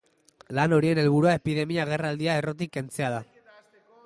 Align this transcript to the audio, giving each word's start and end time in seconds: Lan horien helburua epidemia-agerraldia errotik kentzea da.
Lan 0.59 0.73
horien 0.77 1.01
helburua 1.01 1.35
epidemia-agerraldia 1.41 2.41
errotik 2.43 2.77
kentzea 2.79 3.13
da. 3.19 3.25